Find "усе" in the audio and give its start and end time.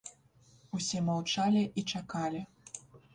0.77-1.01